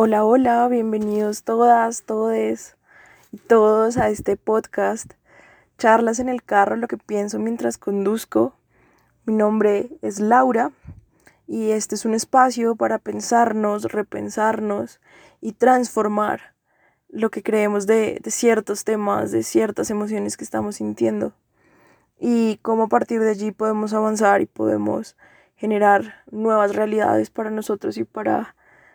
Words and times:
Hola, 0.00 0.24
hola, 0.24 0.68
bienvenidos 0.68 1.42
todas, 1.42 2.04
todes 2.04 2.76
y 3.32 3.38
todos 3.38 3.96
a 3.96 4.10
este 4.10 4.36
podcast. 4.36 5.14
Charlas 5.76 6.20
en 6.20 6.28
el 6.28 6.44
carro, 6.44 6.76
lo 6.76 6.86
que 6.86 6.96
pienso 6.96 7.40
mientras 7.40 7.78
conduzco. 7.78 8.54
Mi 9.26 9.34
nombre 9.34 9.98
es 10.00 10.20
Laura 10.20 10.70
y 11.48 11.72
este 11.72 11.96
es 11.96 12.04
un 12.04 12.14
espacio 12.14 12.76
para 12.76 12.98
pensarnos, 12.98 13.90
repensarnos 13.90 15.00
y 15.40 15.54
transformar 15.54 16.54
lo 17.08 17.30
que 17.30 17.42
creemos 17.42 17.88
de, 17.88 18.20
de 18.22 18.30
ciertos 18.30 18.84
temas, 18.84 19.32
de 19.32 19.42
ciertas 19.42 19.90
emociones 19.90 20.36
que 20.36 20.44
estamos 20.44 20.76
sintiendo 20.76 21.34
y 22.18 22.58
cómo 22.62 22.84
a 22.84 22.88
partir 22.88 23.20
de 23.20 23.30
allí 23.30 23.52
podemos 23.52 23.94
avanzar 23.94 24.40
y 24.40 24.46
podemos 24.46 25.16
generar 25.56 26.22
nuevas 26.30 26.74
realidades 26.74 27.30
para 27.30 27.50
nosotros 27.50 27.96
y 27.96 28.04
para 28.04 28.54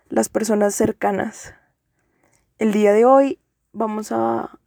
las 0.09 0.30
personas 0.30 0.76
cercanas. 0.76 1.54
El 2.58 2.72
día 2.72 2.94
de 2.94 3.05
hoy 3.05 3.40
vamos 3.72 4.12
a 4.12 4.59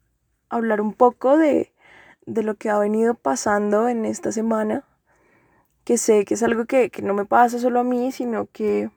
hablar 0.49 0.81
un 0.81 0.93
poco 0.93 1.37
de, 1.37 1.73
de 2.27 2.43
lo 2.43 2.55
que 2.55 2.71
ha 2.71 2.79
venido 2.79 3.15
pasando 3.15 3.89
en 3.89 4.05
esta 4.05 4.33
semana, 4.33 4.85
que 5.85 5.99
sé 5.99 6.25
que 6.25 6.35
es 6.35 6.43
algo 6.43 6.65
que, 6.65 6.91
que 6.91 7.03
no 7.03 7.15
me 7.15 7.25
pasa 7.25 7.59
solo 7.59 7.81
a 7.81 7.85
mí, 7.85 8.11
sino 8.13 8.47
que 8.53 8.91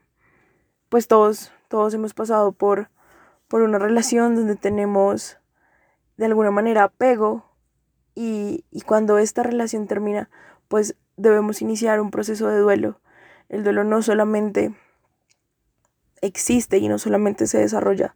pues 0.89 1.07
todos, 1.07 1.51
todos 1.67 1.93
hemos 1.93 2.13
pasado 2.13 2.51
por, 2.51 2.89
por 3.47 3.61
una 3.61 3.77
relación 3.77 4.35
donde 4.35 4.55
tenemos 4.55 5.37
de 6.17 6.25
alguna 6.25 6.51
manera 6.51 6.83
apego 6.83 7.48
y, 8.21 8.81
cuando 8.85 9.17
esta 9.17 9.43
relación 9.43 9.87
termina, 9.87 10.29
pues 10.67 10.97
debemos 11.15 11.61
iniciar 11.61 12.01
un 12.01 12.11
proceso 12.11 12.49
de 12.49 12.59
duelo. 12.59 12.99
El 13.47 13.63
duelo 13.63 13.85
no 13.85 14.01
solamente 14.01 14.75
existe 16.21 16.79
y 16.79 16.89
no 16.89 16.97
solamente 16.99 17.47
se 17.47 17.59
desarrolla 17.59 18.15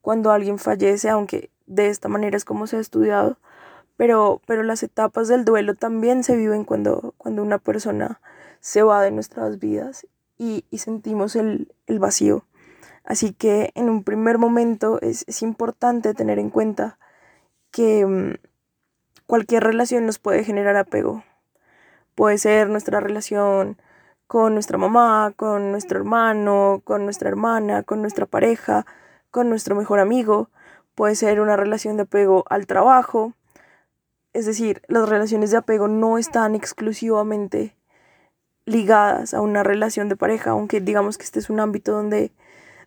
cuando 0.00 0.32
alguien 0.32 0.58
fallece, 0.58 1.08
aunque 1.08 1.50
de 1.66 1.88
esta 1.88 2.08
manera 2.08 2.36
es 2.36 2.44
como 2.44 2.66
se 2.66 2.78
ha 2.78 2.80
estudiado, 2.80 3.38
pero, 3.96 4.42
pero 4.44 4.64
las 4.64 4.82
etapas 4.82 5.28
del 5.28 5.44
duelo 5.44 5.76
también 5.76 6.24
se 6.24 6.34
viven 6.34 6.64
cuando, 6.64 7.14
cuando 7.16 7.44
una 7.44 7.58
persona 7.58 8.20
se 8.58 8.82
va 8.82 9.02
de 9.02 9.12
nuestras 9.12 9.60
vidas 9.60 10.04
y, 10.36 10.64
y 10.72 10.78
sentimos 10.78 11.36
el, 11.36 11.72
el, 11.86 12.00
vacío. 12.00 12.44
Así 13.04 13.32
que 13.32 13.70
en 13.76 13.88
un 13.88 14.02
primer 14.02 14.38
momento 14.38 15.00
es, 15.00 15.24
es 15.28 15.42
importante 15.42 16.12
tener 16.12 16.40
en 16.40 16.50
cuenta 16.50 16.98
que 17.70 18.04
um, 18.04 18.34
cualquier 19.26 19.64
relación 19.64 20.06
nos 20.06 20.18
puede 20.18 20.44
generar 20.44 20.76
apego. 20.76 21.24
Puede 22.14 22.38
ser 22.38 22.68
nuestra 22.68 23.00
relación 23.00 23.76
con 24.26 24.54
nuestra 24.54 24.78
mamá, 24.78 25.32
con 25.36 25.70
nuestro 25.70 25.98
hermano, 25.98 26.80
con 26.84 27.04
nuestra 27.04 27.28
hermana, 27.28 27.82
con 27.82 28.00
nuestra 28.00 28.26
pareja, 28.26 28.86
con 29.30 29.48
nuestro 29.48 29.74
mejor 29.74 30.00
amigo. 30.00 30.48
Puede 30.94 31.14
ser 31.14 31.40
una 31.40 31.56
relación 31.56 31.96
de 31.96 32.04
apego 32.04 32.44
al 32.48 32.66
trabajo. 32.66 33.34
Es 34.32 34.46
decir, 34.46 34.82
las 34.88 35.08
relaciones 35.08 35.50
de 35.50 35.58
apego 35.58 35.88
no 35.88 36.18
están 36.18 36.54
exclusivamente 36.54 37.76
ligadas 38.66 39.34
a 39.34 39.40
una 39.40 39.62
relación 39.62 40.08
de 40.08 40.16
pareja, 40.16 40.50
aunque 40.50 40.80
digamos 40.80 41.18
que 41.18 41.24
este 41.24 41.38
es 41.38 41.50
un 41.50 41.60
ámbito 41.60 41.92
donde, 41.92 42.32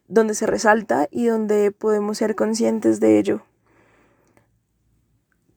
donde 0.08 0.34
se 0.34 0.48
resalta 0.48 1.08
y 1.12 1.28
donde 1.28 1.72
podemos 1.72 2.18
ser 2.18 2.36
conscientes 2.36 3.00
de 3.00 3.20
ello. 3.20 3.42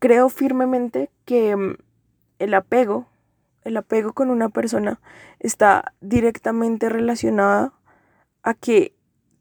Creo 0.00 0.28
firmemente 0.28 1.10
que 1.24 1.54
mm, 1.54 1.76
el 2.40 2.54
apego 2.54 3.06
el 3.64 3.76
apego 3.76 4.12
con 4.12 4.30
una 4.30 4.48
persona 4.48 5.00
está 5.38 5.94
directamente 6.00 6.88
relacionada 6.88 7.72
a 8.42 8.54
que 8.54 8.94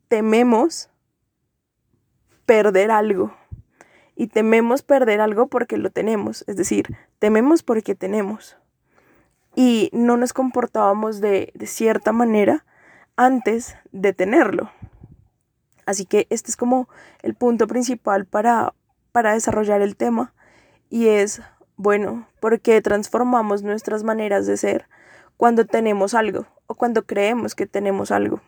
tememos 0.08 0.90
perder 2.46 2.92
algo. 2.92 3.34
Y 4.16 4.28
tememos 4.28 4.82
perder 4.82 5.22
algo 5.22 5.48
porque 5.48 5.78
lo 5.78 5.92
tenemos, 5.92 6.44
es 6.48 6.58
decir, 6.58 6.88
tememos 7.20 7.64
porque 7.64 7.96
tenemos. 7.96 8.58
Y 9.56 9.90
no 9.94 10.18
nos 10.18 10.34
comportábamos 10.34 11.22
de, 11.22 11.54
de 11.56 11.68
cierta 11.68 12.12
manera 12.12 12.66
antes 13.16 13.78
de 13.94 14.12
tenerlo. 14.12 14.72
Así 15.86 16.06
que 16.06 16.28
este 16.30 16.52
es 16.52 16.58
como 16.58 16.90
el 17.24 17.34
punto 17.34 17.66
principal 17.66 18.26
para, 18.26 18.74
para 19.14 19.34
desarrollar 19.34 19.82
el 19.82 19.96
tema 19.96 20.34
y 20.90 21.08
es 21.08 21.42
bueno, 21.78 22.28
porque 22.42 22.82
transformamos 22.82 23.64
nuestras 23.64 24.04
maneras 24.04 24.46
de 24.46 24.58
ser 24.58 24.88
cuando 25.38 25.66
tenemos 25.66 26.14
algo 26.14 26.48
o 26.68 26.76
cuando 26.76 27.06
creemos 27.06 27.56
que 27.56 27.66
tenemos 27.66 28.12
algo. 28.12 28.42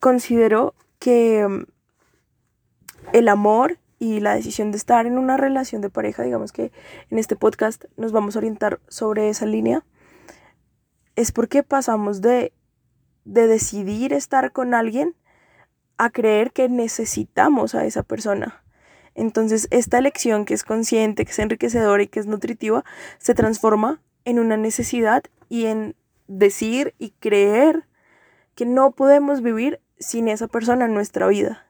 Considero 0.00 0.74
que 0.98 1.46
mm, 1.46 1.64
el 3.12 3.28
amor 3.28 3.78
y 3.98 4.20
la 4.20 4.34
decisión 4.34 4.72
de 4.72 4.78
estar 4.78 5.06
en 5.06 5.16
una 5.16 5.36
relación 5.36 5.80
de 5.80 5.90
pareja, 5.90 6.24
digamos 6.24 6.52
que 6.52 6.72
en 7.10 7.18
este 7.18 7.36
podcast 7.36 7.84
nos 7.96 8.10
vamos 8.10 8.34
a 8.34 8.40
orientar 8.40 8.80
sobre 8.88 9.28
esa 9.28 9.46
línea, 9.46 9.84
es 11.14 11.30
porque 11.30 11.62
pasamos 11.62 12.20
de, 12.20 12.52
de 13.24 13.46
decidir 13.46 14.12
estar 14.12 14.50
con 14.50 14.74
alguien 14.74 15.14
a 15.96 16.10
creer 16.10 16.50
que 16.50 16.68
necesitamos 16.68 17.76
a 17.76 17.84
esa 17.84 18.02
persona. 18.02 18.63
Entonces, 19.14 19.68
esta 19.70 19.98
elección 19.98 20.44
que 20.44 20.54
es 20.54 20.64
consciente, 20.64 21.24
que 21.24 21.30
es 21.30 21.38
enriquecedora 21.38 22.02
y 22.02 22.08
que 22.08 22.20
es 22.20 22.26
nutritiva, 22.26 22.84
se 23.18 23.34
transforma 23.34 24.00
en 24.24 24.38
una 24.38 24.56
necesidad 24.56 25.24
y 25.48 25.66
en 25.66 25.94
decir 26.26 26.94
y 26.98 27.10
creer 27.10 27.84
que 28.54 28.66
no 28.66 28.92
podemos 28.92 29.42
vivir 29.42 29.80
sin 29.98 30.28
esa 30.28 30.48
persona 30.48 30.86
en 30.86 30.94
nuestra 30.94 31.26
vida. 31.26 31.66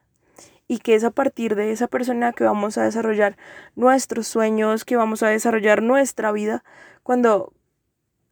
Y 0.67 0.79
que 0.79 0.95
es 0.95 1.03
a 1.03 1.11
partir 1.11 1.55
de 1.55 1.71
esa 1.71 1.87
persona 1.87 2.33
que 2.33 2.43
vamos 2.43 2.77
a 2.77 2.83
desarrollar 2.83 3.37
nuestros 3.75 4.27
sueños, 4.27 4.83
que 4.83 4.95
vamos 4.95 5.21
a 5.21 5.29
desarrollar 5.29 5.83
nuestra 5.83 6.31
vida, 6.31 6.63
cuando 7.03 7.53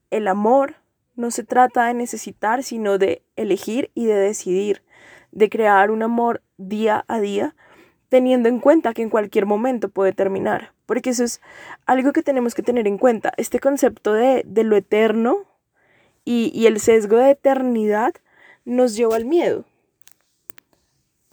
el 0.10 0.28
amor 0.28 0.76
no 1.16 1.30
se 1.30 1.44
trata 1.44 1.86
de 1.86 1.94
necesitar, 1.94 2.64
sino 2.64 2.98
de 2.98 3.24
elegir 3.36 3.92
y 3.94 4.06
de 4.06 4.16
decidir, 4.16 4.84
de 5.32 5.50
crear 5.50 5.92
un 5.92 6.02
amor 6.02 6.42
día 6.58 7.06
a 7.08 7.20
día 7.20 7.56
teniendo 8.14 8.48
en 8.48 8.60
cuenta 8.60 8.94
que 8.94 9.02
en 9.02 9.10
cualquier 9.10 9.48
momento 9.48 9.90
puede 9.90 10.14
terminar, 10.14 10.72
porque 10.86 11.10
eso 11.10 11.24
es 11.24 11.42
algo 11.88 12.14
que 12.14 12.22
tenemos 12.22 12.54
que 12.54 12.62
tener 12.62 12.86
en 12.86 13.00
cuenta, 13.00 13.34
este 13.38 13.60
concepto 13.60 14.14
de, 14.14 14.44
de 14.46 14.64
lo 14.64 14.76
eterno 14.76 15.46
y, 16.24 16.52
y 16.54 16.68
el 16.68 16.80
sesgo 16.80 17.18
de 17.18 17.32
eternidad 17.32 18.14
nos 18.66 18.96
lleva 18.96 19.16
al 19.16 19.26
miedo, 19.26 19.66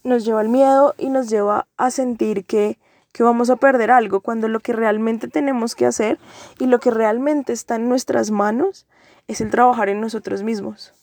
nos 0.04 0.24
lleva 0.24 0.40
al 0.40 0.48
miedo 0.48 0.94
y 0.96 1.10
nos 1.10 1.28
lleva 1.28 1.66
a 1.76 1.90
sentir 1.90 2.46
que, 2.46 2.78
que 3.12 3.24
vamos 3.24 3.50
a 3.50 3.56
perder 3.56 3.90
algo, 3.90 4.22
cuando 4.22 4.48
lo 4.48 4.60
que 4.60 4.72
realmente 4.72 5.28
tenemos 5.28 5.74
que 5.74 5.84
hacer 5.84 6.18
y 6.58 6.64
lo 6.64 6.80
que 6.80 6.90
realmente 6.90 7.52
está 7.52 7.76
en 7.76 7.90
nuestras 7.90 8.30
manos 8.30 8.86
es 9.28 9.42
el 9.42 9.50
trabajar 9.50 9.90
en 9.90 10.00
nosotros 10.00 10.42
mismos. 10.42 10.94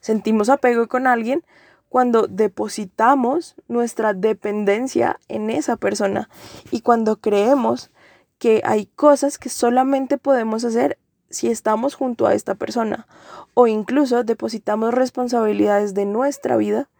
Sentimos 0.00 0.48
apego 0.48 0.88
con 0.88 1.06
alguien 1.06 1.44
cuando 1.94 2.26
depositamos 2.26 3.54
nuestra 3.68 4.14
dependencia 4.14 5.20
en 5.28 5.48
esa 5.48 5.76
persona 5.76 6.28
y 6.72 6.80
cuando 6.80 7.20
creemos 7.20 7.92
que 8.38 8.62
hay 8.64 8.86
cosas 8.86 9.38
que 9.38 9.48
solamente 9.48 10.18
podemos 10.18 10.64
hacer 10.64 10.98
si 11.30 11.52
estamos 11.52 11.94
junto 11.94 12.26
a 12.26 12.34
esta 12.34 12.56
persona 12.56 13.06
o 13.54 13.68
incluso 13.68 14.24
depositamos 14.24 14.92
responsabilidades 14.92 15.94
de 15.94 16.04
nuestra 16.04 16.56
vida 16.56 16.90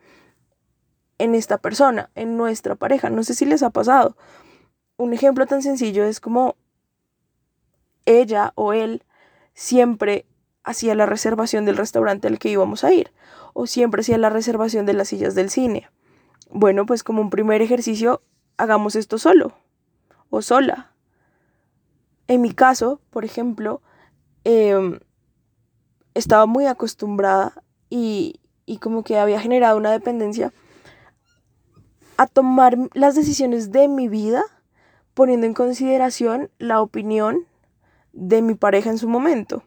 en 1.19 1.34
esta 1.34 1.59
persona, 1.59 2.10
en 2.15 2.37
nuestra 2.37 2.77
pareja. 2.77 3.10
No 3.10 3.25
sé 3.25 3.34
si 3.34 3.47
les 3.47 3.65
ha 3.65 3.71
pasado. 3.71 4.16
Un 4.97 5.12
ejemplo 5.12 5.44
tan 5.47 5.62
sencillo 5.62 6.04
es 6.04 6.21
como 6.21 6.54
ella 8.06 8.53
o 8.54 8.72
él 8.72 9.03
siempre 9.54 10.24
hacía 10.63 10.95
la 10.95 11.07
reservación 11.07 11.65
del 11.65 11.78
restaurante 11.78 12.28
al 12.28 12.39
que 12.39 12.51
íbamos 12.51 12.84
a 12.84 12.92
ir 12.92 13.10
o 13.54 13.66
siempre 13.66 14.03
hacía 14.03 14.18
la 14.18 14.28
reservación 14.28 14.84
de 14.84 14.92
las 14.92 15.09
sillas 15.09 15.34
del 15.34 15.48
cine. 15.48 15.89
Bueno, 16.51 16.84
pues 16.84 17.03
como 17.03 17.22
un 17.22 17.30
primer 17.30 17.62
ejercicio, 17.62 18.21
hagamos 18.59 18.95
esto 18.97 19.16
solo 19.16 19.54
o 20.28 20.42
sola. 20.42 20.92
En 22.28 22.42
mi 22.42 22.53
caso, 22.53 23.01
por 23.10 23.24
ejemplo, 23.24 23.80
eh, 24.45 25.01
estaba 26.12 26.45
muy 26.45 26.66
acostumbrada 26.66 27.62
y, 27.89 28.41
y 28.66 28.78
como 28.78 29.03
que 29.03 29.18
había 29.18 29.41
generado 29.41 29.78
una 29.78 29.92
dependencia 29.92 30.53
a 32.16 32.27
tomar 32.27 32.77
las 32.92 33.15
decisiones 33.15 33.72
de 33.72 33.89
mi 33.89 34.09
vida 34.09 34.45
poniendo 35.15 35.47
en 35.47 35.54
consideración 35.54 36.50
la 36.59 36.80
opinión 36.80 37.47
de 38.12 38.42
mi 38.42 38.54
pareja 38.54 38.91
en 38.91 38.98
su 38.98 39.09
momento. 39.09 39.62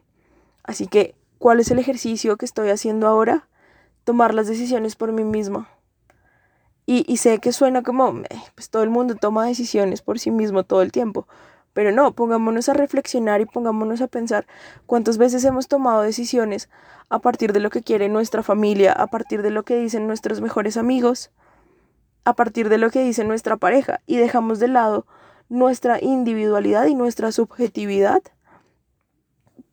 Así 0.62 0.86
que, 0.86 1.14
¿cuál 1.38 1.60
es 1.60 1.70
el 1.70 1.78
ejercicio 1.78 2.36
que 2.36 2.44
estoy 2.44 2.70
haciendo 2.70 3.06
ahora? 3.06 3.48
Tomar 4.08 4.32
las 4.32 4.46
decisiones 4.46 4.96
por 4.96 5.12
mí 5.12 5.22
misma. 5.22 5.68
Y, 6.86 7.18
sé 7.18 7.40
que 7.40 7.52
suena 7.52 7.82
como, 7.82 8.20
eh, 8.20 8.40
pues 8.54 8.70
todo 8.70 8.82
el 8.82 8.88
mundo 8.88 9.16
toma 9.16 9.44
decisiones 9.44 10.00
por 10.00 10.18
sí 10.18 10.30
mismo 10.30 10.62
todo 10.62 10.80
el 10.80 10.92
tiempo, 10.92 11.28
Pero 11.74 11.92
no, 11.92 12.12
pongámonos 12.12 12.70
a 12.70 12.72
reflexionar 12.72 13.42
y 13.42 13.44
pongámonos 13.44 14.00
a 14.00 14.06
pensar 14.06 14.46
cuántas 14.86 15.18
veces 15.18 15.44
hemos 15.44 15.68
tomado 15.68 16.00
decisiones 16.00 16.70
a 17.10 17.18
partir 17.18 17.52
de 17.52 17.60
lo 17.60 17.68
que 17.68 17.82
quiere 17.82 18.08
nuestra 18.08 18.42
familia, 18.42 18.94
a 18.94 19.08
partir 19.08 19.42
de 19.42 19.50
lo 19.50 19.62
que 19.64 19.76
dicen 19.76 20.06
nuestros 20.06 20.40
mejores 20.40 20.78
amigos, 20.78 21.30
a 22.24 22.32
partir 22.32 22.70
de 22.70 22.78
lo 22.78 22.90
que 22.90 23.04
dice 23.04 23.24
nuestra 23.24 23.58
pareja 23.58 24.00
y 24.06 24.16
dejamos 24.16 24.58
de 24.58 24.68
lado 24.68 25.06
nuestra 25.50 26.02
individualidad 26.02 26.86
y 26.86 26.94
nuestra 26.94 27.30
subjetividad 27.30 28.22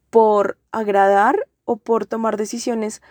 por 0.09 0.57
agradar 0.73 1.47
o 1.63 1.77
por 1.77 2.05
tomar 2.05 2.35
decisiones 2.35 3.01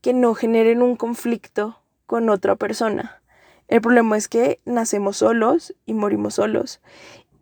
que 0.00 0.12
no 0.12 0.34
generen 0.34 0.82
un 0.82 0.96
conflicto 0.96 1.80
con 2.06 2.28
otra 2.30 2.56
persona. 2.56 3.20
El 3.68 3.80
problema 3.80 4.16
es 4.16 4.28
que 4.28 4.60
nacemos 4.64 5.18
solos 5.18 5.74
y 5.86 5.94
morimos 5.94 6.34
solos. 6.34 6.80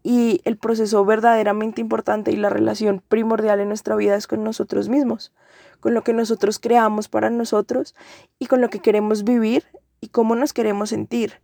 Y 0.03 0.41
el 0.45 0.56
proceso 0.56 1.05
verdaderamente 1.05 1.81
importante 1.81 2.31
y 2.31 2.37
la 2.37 2.51
relación 2.51 3.03
primordial 3.09 3.61
en 3.61 3.69
nuestra 3.69 3.97
vida 3.97 4.17
es 4.17 4.27
con 4.27 4.45
nosotros 4.45 4.89
mismos, 4.89 5.33
con 5.81 5.95
lo 5.95 6.03
que 6.03 6.12
nosotros 6.12 6.59
creamos 6.59 7.09
para 7.09 7.31
nosotros 7.31 7.95
y 8.39 8.47
con 8.47 8.61
lo 8.61 8.69
que 8.69 8.81
queremos 8.81 9.25
vivir 9.25 9.65
y 10.01 10.09
cómo 10.09 10.35
nos 10.35 10.53
queremos 10.53 10.91
sentir. 10.91 11.41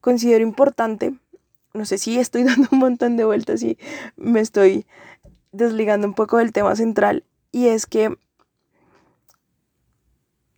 Considero 0.00 0.42
importante, 0.42 1.14
no 1.74 1.84
sé 1.84 1.98
si 1.98 2.18
estoy 2.18 2.44
dando 2.44 2.68
un 2.72 2.78
montón 2.78 3.16
de 3.16 3.24
vueltas 3.24 3.62
y 3.62 3.78
me 4.16 4.40
estoy 4.40 4.86
desligando 5.52 6.06
un 6.06 6.14
poco 6.14 6.38
del 6.38 6.52
tema 6.52 6.76
central, 6.76 7.24
y 7.52 7.68
es 7.68 7.86
que 7.86 8.16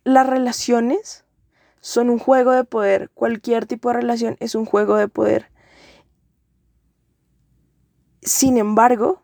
las 0.03 0.27
relaciones 0.27 1.25
son 1.79 2.09
un 2.09 2.19
juego 2.19 2.51
de 2.51 2.63
poder. 2.63 3.09
Cualquier 3.13 3.65
tipo 3.65 3.89
de 3.89 3.95
relación 3.95 4.37
es 4.39 4.55
un 4.55 4.65
juego 4.65 4.95
de 4.95 5.07
poder. 5.07 5.51
Sin 8.21 8.57
embargo, 8.57 9.21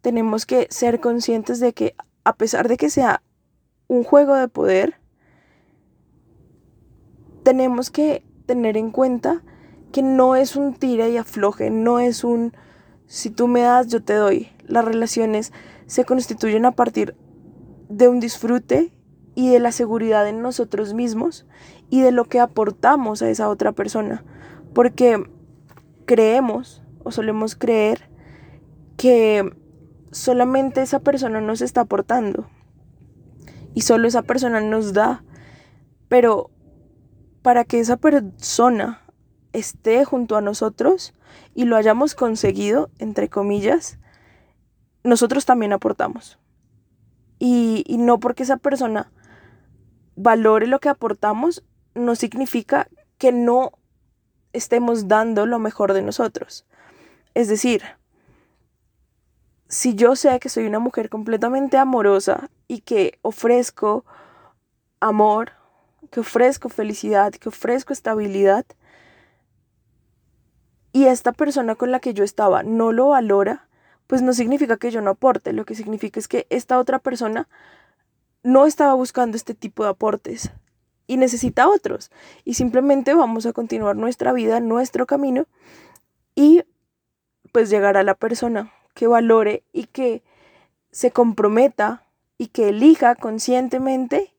tenemos 0.00 0.46
que 0.46 0.66
ser 0.70 1.00
conscientes 1.00 1.60
de 1.60 1.72
que 1.72 1.94
a 2.24 2.34
pesar 2.36 2.68
de 2.68 2.76
que 2.76 2.90
sea 2.90 3.22
un 3.86 4.04
juego 4.04 4.34
de 4.34 4.48
poder, 4.48 5.00
tenemos 7.44 7.90
que 7.90 8.24
tener 8.46 8.76
en 8.76 8.90
cuenta 8.90 9.42
que 9.92 10.02
no 10.02 10.36
es 10.36 10.56
un 10.56 10.74
tira 10.74 11.08
y 11.08 11.16
afloje, 11.16 11.70
no 11.70 12.00
es 12.00 12.24
un 12.24 12.52
si 13.06 13.28
tú 13.28 13.46
me 13.46 13.60
das, 13.60 13.88
yo 13.88 14.02
te 14.02 14.14
doy. 14.14 14.48
Las 14.66 14.86
relaciones 14.86 15.52
se 15.86 16.06
constituyen 16.06 16.64
a 16.64 16.72
partir 16.72 17.14
de 17.90 18.08
un 18.08 18.20
disfrute 18.20 18.90
y 19.34 19.50
de 19.50 19.58
la 19.58 19.72
seguridad 19.72 20.28
en 20.28 20.42
nosotros 20.42 20.94
mismos 20.94 21.46
y 21.90 22.00
de 22.00 22.12
lo 22.12 22.24
que 22.24 22.40
aportamos 22.40 23.22
a 23.22 23.30
esa 23.30 23.48
otra 23.48 23.72
persona. 23.72 24.24
Porque 24.74 25.30
creemos 26.04 26.82
o 27.04 27.10
solemos 27.10 27.56
creer 27.56 28.10
que 28.96 29.54
solamente 30.10 30.82
esa 30.82 31.00
persona 31.00 31.40
nos 31.40 31.60
está 31.62 31.82
aportando 31.82 32.48
y 33.74 33.82
solo 33.82 34.06
esa 34.08 34.22
persona 34.22 34.60
nos 34.60 34.92
da. 34.92 35.24
Pero 36.08 36.50
para 37.42 37.64
que 37.64 37.80
esa 37.80 37.96
persona 37.96 39.02
esté 39.52 40.04
junto 40.04 40.36
a 40.36 40.40
nosotros 40.40 41.14
y 41.54 41.64
lo 41.64 41.76
hayamos 41.76 42.14
conseguido, 42.14 42.90
entre 42.98 43.28
comillas, 43.28 43.98
nosotros 45.04 45.44
también 45.44 45.72
aportamos. 45.72 46.38
Y, 47.38 47.82
y 47.86 47.96
no 47.98 48.20
porque 48.20 48.44
esa 48.44 48.58
persona 48.58 49.10
valore 50.22 50.66
lo 50.66 50.78
que 50.78 50.88
aportamos, 50.88 51.64
no 51.94 52.14
significa 52.14 52.88
que 53.18 53.32
no 53.32 53.72
estemos 54.52 55.08
dando 55.08 55.46
lo 55.46 55.58
mejor 55.58 55.92
de 55.92 56.02
nosotros. 56.02 56.64
Es 57.34 57.48
decir, 57.48 57.82
si 59.68 59.94
yo 59.94 60.16
sé 60.16 60.38
que 60.38 60.48
soy 60.48 60.66
una 60.66 60.78
mujer 60.78 61.08
completamente 61.08 61.76
amorosa 61.76 62.50
y 62.68 62.80
que 62.80 63.18
ofrezco 63.22 64.04
amor, 65.00 65.52
que 66.10 66.20
ofrezco 66.20 66.68
felicidad, 66.68 67.32
que 67.32 67.48
ofrezco 67.48 67.92
estabilidad, 67.92 68.66
y 70.92 71.06
esta 71.06 71.32
persona 71.32 71.74
con 71.74 71.90
la 71.90 72.00
que 72.00 72.12
yo 72.12 72.22
estaba 72.22 72.62
no 72.62 72.92
lo 72.92 73.08
valora, 73.08 73.66
pues 74.06 74.20
no 74.20 74.34
significa 74.34 74.76
que 74.76 74.90
yo 74.90 75.00
no 75.00 75.12
aporte, 75.12 75.54
lo 75.54 75.64
que 75.64 75.74
significa 75.74 76.20
es 76.20 76.28
que 76.28 76.46
esta 76.50 76.78
otra 76.78 76.98
persona 76.98 77.48
no 78.42 78.66
estaba 78.66 78.94
buscando 78.94 79.36
este 79.36 79.54
tipo 79.54 79.84
de 79.84 79.90
aportes 79.90 80.50
y 81.06 81.16
necesita 81.16 81.68
otros. 81.68 82.10
Y 82.44 82.54
simplemente 82.54 83.14
vamos 83.14 83.46
a 83.46 83.52
continuar 83.52 83.96
nuestra 83.96 84.32
vida, 84.32 84.60
nuestro 84.60 85.06
camino 85.06 85.46
y 86.34 86.64
pues 87.52 87.70
llegar 87.70 87.96
a 87.96 88.02
la 88.02 88.14
persona 88.14 88.72
que 88.94 89.06
valore 89.06 89.64
y 89.72 89.84
que 89.84 90.22
se 90.90 91.10
comprometa 91.10 92.06
y 92.38 92.48
que 92.48 92.70
elija 92.70 93.14
conscientemente 93.14 94.34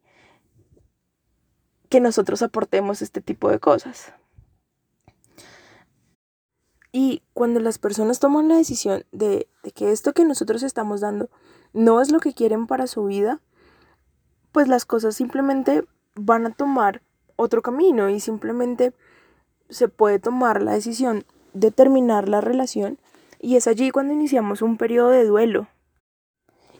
que 1.90 2.00
nosotros 2.00 2.42
aportemos 2.42 3.02
este 3.02 3.22
tipo 3.22 3.50
de 3.50 3.60
cosas. 3.60 4.14
Y 6.92 7.24
cuando 7.34 7.60
las 7.60 7.80
personas 7.80 8.20
toman 8.20 8.50
la 8.50 8.56
decisión 8.56 9.06
de, 9.12 9.48
de, 9.64 9.72
que 9.72 9.92
esto 9.92 10.14
que 10.14 10.26
nosotros 10.26 10.62
estamos 10.64 11.02
dando 11.02 11.30
no 11.72 12.02
es 12.02 12.12
lo 12.12 12.20
que 12.20 12.34
quieren 12.34 12.68
para 12.68 12.86
su 12.86 13.06
vida, 13.06 13.42
pues 14.54 14.70
las 14.70 14.86
cosas 14.86 15.16
simplemente 15.16 15.84
van 16.16 16.46
a 16.46 16.54
tomar 16.54 17.02
otro 17.36 17.62
camino 17.62 18.10
y 18.10 18.22
simplemente 18.22 18.94
se 19.70 19.90
puede 19.90 20.20
tomar 20.20 20.62
la 20.62 20.72
decisión 20.72 21.26
de 21.54 21.72
terminar 21.72 22.30
la 22.30 22.40
relación 22.40 23.00
y 23.40 23.58
es 23.58 23.68
allí 23.68 23.92
cuando 23.92 24.14
iniciamos 24.14 24.62
un 24.62 24.78
periodo 24.78 25.10
de 25.10 25.26
duelo. 25.26 25.68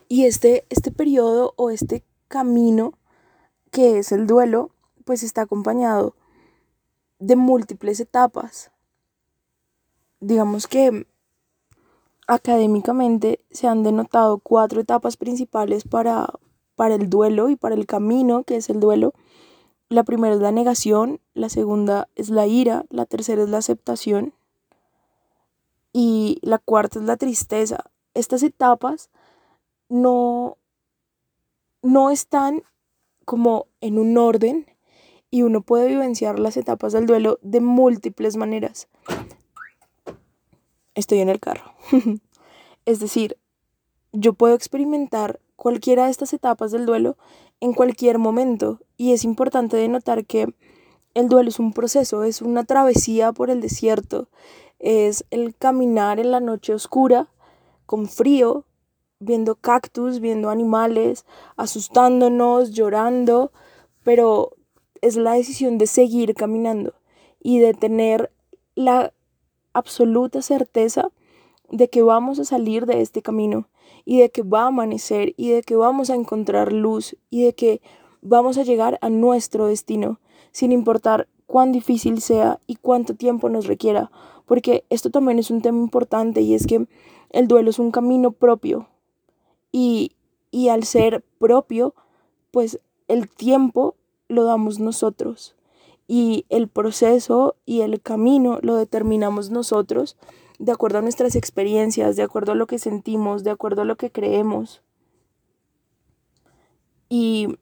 Y 0.08 0.24
este, 0.24 0.64
este 0.70 0.90
periodo 0.90 1.52
o 1.56 1.70
este 1.70 2.04
camino 2.28 2.94
que 3.70 3.98
es 3.98 4.12
el 4.12 4.26
duelo, 4.26 4.70
pues 5.04 5.24
está 5.24 5.42
acompañado 5.42 6.14
de 7.18 7.34
múltiples 7.34 7.98
etapas. 7.98 8.70
Digamos 10.20 10.68
que 10.68 11.06
académicamente 12.28 13.44
se 13.50 13.66
han 13.66 13.82
denotado 13.82 14.38
cuatro 14.38 14.80
etapas 14.80 15.16
principales 15.16 15.82
para 15.82 16.32
para 16.76 16.94
el 16.94 17.10
duelo 17.10 17.48
y 17.48 17.56
para 17.56 17.74
el 17.74 17.86
camino 17.86 18.44
que 18.44 18.56
es 18.56 18.70
el 18.70 18.80
duelo. 18.80 19.12
La 19.88 20.04
primera 20.04 20.34
es 20.34 20.40
la 20.40 20.52
negación, 20.52 21.20
la 21.34 21.48
segunda 21.48 22.08
es 22.16 22.30
la 22.30 22.46
ira, 22.46 22.84
la 22.90 23.06
tercera 23.06 23.42
es 23.42 23.48
la 23.48 23.58
aceptación 23.58 24.32
y 25.92 26.38
la 26.42 26.58
cuarta 26.58 26.98
es 26.98 27.04
la 27.04 27.16
tristeza. 27.16 27.84
Estas 28.14 28.42
etapas 28.42 29.10
no, 29.88 30.56
no 31.82 32.10
están 32.10 32.62
como 33.24 33.66
en 33.80 33.98
un 33.98 34.16
orden 34.18 34.66
y 35.30 35.42
uno 35.42 35.62
puede 35.62 35.88
vivenciar 35.88 36.38
las 36.38 36.56
etapas 36.56 36.92
del 36.92 37.06
duelo 37.06 37.38
de 37.42 37.60
múltiples 37.60 38.36
maneras. 38.36 38.88
Estoy 40.94 41.20
en 41.20 41.28
el 41.28 41.40
carro. 41.40 41.74
es 42.84 43.00
decir, 43.00 43.36
yo 44.12 44.32
puedo 44.34 44.54
experimentar 44.54 45.40
cualquiera 45.56 46.04
de 46.04 46.10
estas 46.10 46.32
etapas 46.32 46.70
del 46.70 46.86
duelo 46.86 47.16
en 47.60 47.72
cualquier 47.72 48.18
momento. 48.18 48.80
Y 48.96 49.12
es 49.12 49.24
importante 49.24 49.76
denotar 49.76 50.24
que 50.24 50.54
el 51.14 51.28
duelo 51.28 51.48
es 51.48 51.58
un 51.58 51.72
proceso, 51.72 52.24
es 52.24 52.42
una 52.42 52.64
travesía 52.64 53.32
por 53.32 53.50
el 53.50 53.60
desierto, 53.60 54.28
es 54.78 55.24
el 55.30 55.54
caminar 55.54 56.18
en 56.18 56.30
la 56.30 56.40
noche 56.40 56.74
oscura 56.74 57.28
con 57.86 58.08
frío, 58.08 58.64
viendo 59.20 59.54
cactus, 59.54 60.20
viendo 60.20 60.50
animales, 60.50 61.24
asustándonos, 61.56 62.72
llorando, 62.72 63.52
pero 64.02 64.50
es 65.00 65.16
la 65.16 65.32
decisión 65.32 65.78
de 65.78 65.86
seguir 65.86 66.34
caminando 66.34 66.94
y 67.40 67.58
de 67.58 67.74
tener 67.74 68.32
la 68.74 69.12
absoluta 69.72 70.42
certeza 70.42 71.10
de 71.70 71.88
que 71.88 72.02
vamos 72.02 72.38
a 72.38 72.44
salir 72.44 72.86
de 72.86 73.00
este 73.00 73.22
camino 73.22 73.68
y 74.04 74.20
de 74.20 74.30
que 74.30 74.42
va 74.42 74.64
a 74.64 74.66
amanecer 74.68 75.34
y 75.36 75.50
de 75.50 75.62
que 75.62 75.76
vamos 75.76 76.10
a 76.10 76.14
encontrar 76.14 76.72
luz 76.72 77.16
y 77.30 77.44
de 77.44 77.54
que 77.54 77.80
vamos 78.22 78.58
a 78.58 78.62
llegar 78.62 78.98
a 79.02 79.10
nuestro 79.10 79.66
destino, 79.66 80.20
sin 80.52 80.72
importar 80.72 81.28
cuán 81.46 81.72
difícil 81.72 82.20
sea 82.20 82.60
y 82.66 82.76
cuánto 82.76 83.14
tiempo 83.14 83.48
nos 83.48 83.66
requiera, 83.66 84.10
porque 84.46 84.84
esto 84.90 85.10
también 85.10 85.38
es 85.38 85.50
un 85.50 85.62
tema 85.62 85.78
importante 85.78 86.40
y 86.40 86.54
es 86.54 86.66
que 86.66 86.86
el 87.30 87.48
duelo 87.48 87.70
es 87.70 87.78
un 87.78 87.90
camino 87.90 88.32
propio 88.32 88.88
y, 89.72 90.12
y 90.50 90.68
al 90.68 90.84
ser 90.84 91.24
propio, 91.38 91.94
pues 92.50 92.80
el 93.08 93.28
tiempo 93.28 93.96
lo 94.28 94.44
damos 94.44 94.78
nosotros 94.78 95.54
y 96.06 96.44
el 96.48 96.68
proceso 96.68 97.56
y 97.64 97.80
el 97.80 98.00
camino 98.00 98.58
lo 98.62 98.76
determinamos 98.76 99.50
nosotros 99.50 100.16
de 100.58 100.72
acuerdo 100.72 100.98
a 100.98 101.02
nuestras 101.02 101.36
experiencias, 101.36 102.16
de 102.16 102.22
acuerdo 102.22 102.52
a 102.52 102.54
lo 102.54 102.66
que 102.66 102.78
sentimos, 102.78 103.44
de 103.44 103.50
acuerdo 103.50 103.82
a 103.82 103.84
lo 103.84 103.96
que 103.96 104.10
creemos. 104.10 104.82
Y 107.08 107.58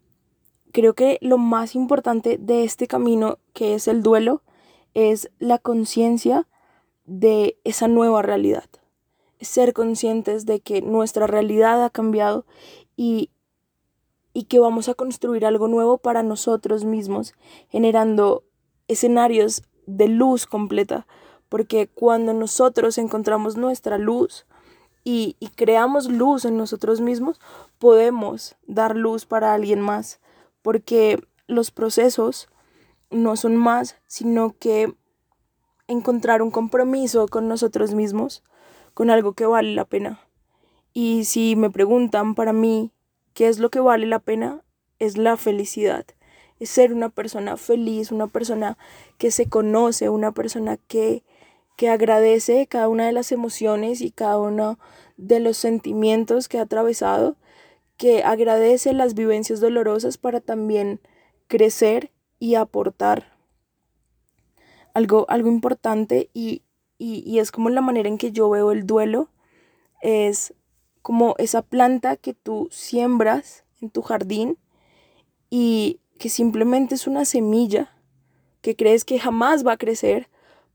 creo 0.72 0.94
que 0.94 1.18
lo 1.20 1.38
más 1.38 1.74
importante 1.74 2.38
de 2.38 2.64
este 2.64 2.86
camino, 2.86 3.38
que 3.52 3.74
es 3.74 3.88
el 3.88 4.02
duelo, 4.02 4.42
es 4.94 5.30
la 5.38 5.58
conciencia 5.58 6.46
de 7.04 7.58
esa 7.64 7.88
nueva 7.88 8.22
realidad. 8.22 8.64
ser 9.40 9.72
conscientes 9.72 10.46
de 10.46 10.60
que 10.60 10.82
nuestra 10.82 11.26
realidad 11.26 11.84
ha 11.84 11.90
cambiado 11.90 12.46
y, 12.96 13.30
y 14.32 14.44
que 14.44 14.60
vamos 14.60 14.88
a 14.88 14.94
construir 14.94 15.44
algo 15.44 15.66
nuevo 15.66 15.98
para 15.98 16.22
nosotros 16.22 16.84
mismos, 16.84 17.34
generando 17.68 18.44
escenarios 18.86 19.64
de 19.86 20.06
luz 20.06 20.46
completa, 20.46 21.08
porque 21.52 21.86
cuando 21.86 22.32
nosotros 22.32 22.96
encontramos 22.96 23.58
nuestra 23.58 23.98
luz 23.98 24.46
y, 25.04 25.36
y, 25.38 25.48
creamos 25.48 26.08
luz 26.08 26.46
en 26.46 26.56
nosotros 26.56 27.02
mismos, 27.02 27.42
podemos 27.78 28.56
dar 28.66 28.96
luz 28.96 29.26
para 29.26 29.52
alguien 29.52 29.78
más, 29.78 30.18
porque 30.62 31.22
los 31.48 31.70
procesos 31.70 32.48
no 33.10 33.36
son 33.36 33.54
más, 33.56 33.96
sino 34.06 34.56
que 34.58 34.94
encontrar 35.88 36.40
un 36.40 36.50
compromiso 36.50 37.28
con 37.28 37.48
nosotros 37.48 37.92
mismos, 37.92 38.42
con 38.94 39.10
algo 39.10 39.34
que 39.34 39.44
vale 39.44 39.74
la 39.74 39.84
pena. 39.84 40.20
Y 40.94 41.24
si 41.24 41.54
me 41.54 41.68
preguntan 41.68 42.34
para 42.34 42.54
mí 42.54 42.92
qué 43.34 43.48
es 43.48 43.58
lo 43.58 43.68
que 43.68 43.80
vale 43.80 44.06
la 44.06 44.20
pena, 44.20 44.62
es 44.98 45.18
la 45.18 45.36
felicidad 45.36 46.06
es 46.62 46.70
ser 46.70 46.92
una 46.92 47.08
persona 47.08 47.56
feliz, 47.56 48.12
una 48.12 48.28
persona 48.28 48.78
que 49.18 49.32
se 49.32 49.48
conoce, 49.48 50.08
una 50.08 50.30
persona 50.30 50.76
que, 50.76 51.24
que 51.82 51.88
agradece 51.88 52.68
cada 52.68 52.88
una 52.88 53.06
de 53.06 53.12
las 53.12 53.32
emociones 53.32 54.02
y 54.02 54.12
cada 54.12 54.38
uno 54.38 54.78
de 55.16 55.40
los 55.40 55.56
sentimientos 55.56 56.46
que 56.46 56.58
ha 56.58 56.62
atravesado, 56.62 57.34
que 57.96 58.22
agradece 58.22 58.92
las 58.92 59.14
vivencias 59.14 59.58
dolorosas 59.58 60.16
para 60.16 60.40
también 60.40 61.00
crecer 61.48 62.12
y 62.38 62.54
aportar 62.54 63.36
algo, 64.94 65.26
algo 65.28 65.48
importante 65.48 66.30
y, 66.32 66.62
y, 66.98 67.28
y 67.28 67.40
es 67.40 67.50
como 67.50 67.68
la 67.68 67.80
manera 67.80 68.08
en 68.08 68.16
que 68.16 68.30
yo 68.30 68.48
veo 68.48 68.70
el 68.70 68.86
duelo, 68.86 69.30
es 70.02 70.54
como 71.02 71.34
esa 71.38 71.62
planta 71.62 72.16
que 72.16 72.32
tú 72.32 72.68
siembras 72.70 73.64
en 73.80 73.90
tu 73.90 74.02
jardín 74.02 74.56
y 75.50 75.98
que 76.20 76.28
simplemente 76.28 76.94
es 76.94 77.08
una 77.08 77.24
semilla 77.24 77.90
que 78.60 78.76
crees 78.76 79.04
que 79.04 79.18
jamás 79.18 79.66
va 79.66 79.72
a 79.72 79.78
crecer, 79.78 80.28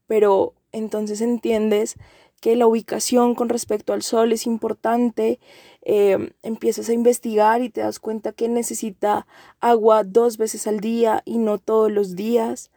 pero 0.06 0.54
entonces 0.72 1.22
entiendes 1.22 1.98
que 2.42 2.56
la 2.56 2.68
ubicación 2.68 3.36
con 3.36 3.50
respecto 3.50 3.94
al 3.94 4.04
sol 4.04 4.32
es 4.32 4.46
importante, 4.46 5.40
em, 5.82 6.32
empiezas 6.44 6.90
a 6.90 6.94
investigar 6.94 7.62
y 7.62 7.70
te 7.70 7.82
das 7.82 8.00
cuenta 8.00 8.32
que 8.32 8.48
necesita 8.48 9.26
agua 9.60 10.04
dos 10.04 10.38
veces 10.38 10.68
al 10.68 10.80
día 10.80 11.24
y 11.26 11.40
no 11.40 11.58
todos 11.58 11.92
los 11.92 12.16
días. 12.16 12.72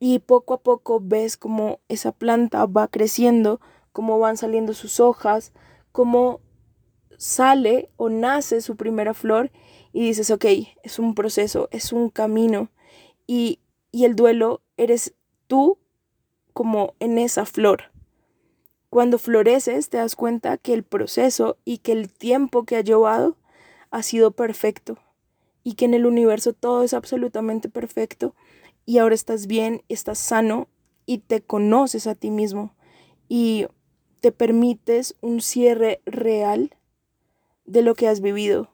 Y 0.00 0.18
poco 0.18 0.54
a 0.54 0.60
poco 0.62 1.00
ves 1.02 1.36
cómo 1.36 1.80
esa 1.88 2.12
planta 2.12 2.66
va 2.66 2.88
creciendo, 2.88 3.60
cómo 3.92 4.18
van 4.18 4.36
saliendo 4.36 4.74
sus 4.74 5.00
hojas, 5.00 5.52
cómo 5.92 6.40
sale 7.16 7.90
o 7.96 8.10
nace 8.10 8.60
su 8.60 8.76
primera 8.76 9.14
flor 9.14 9.50
y 9.92 10.02
dices, 10.02 10.30
ok, 10.30 10.44
es 10.82 10.98
un 10.98 11.14
proceso, 11.14 11.68
es 11.70 11.92
un 11.92 12.10
camino 12.10 12.68
y, 13.26 13.60
y 13.92 14.04
el 14.04 14.16
duelo 14.16 14.60
eres 14.76 15.14
tú 15.46 15.78
como 16.54 16.94
en 17.00 17.18
esa 17.18 17.44
flor. 17.44 17.90
Cuando 18.88 19.18
floreces 19.18 19.90
te 19.90 19.98
das 19.98 20.16
cuenta 20.16 20.56
que 20.56 20.72
el 20.72 20.84
proceso 20.84 21.58
y 21.64 21.78
que 21.78 21.92
el 21.92 22.10
tiempo 22.10 22.64
que 22.64 22.76
ha 22.76 22.80
llevado 22.80 23.36
ha 23.90 24.02
sido 24.02 24.30
perfecto 24.30 24.96
y 25.62 25.74
que 25.74 25.84
en 25.84 25.94
el 25.94 26.06
universo 26.06 26.52
todo 26.52 26.82
es 26.84 26.94
absolutamente 26.94 27.68
perfecto 27.68 28.34
y 28.86 28.98
ahora 28.98 29.14
estás 29.14 29.46
bien, 29.46 29.82
estás 29.88 30.18
sano 30.18 30.68
y 31.06 31.18
te 31.18 31.42
conoces 31.42 32.06
a 32.06 32.14
ti 32.14 32.30
mismo 32.30 32.74
y 33.28 33.66
te 34.20 34.30
permites 34.32 35.16
un 35.20 35.40
cierre 35.40 36.00
real 36.06 36.76
de 37.66 37.82
lo 37.82 37.94
que 37.94 38.08
has 38.08 38.20
vivido 38.20 38.70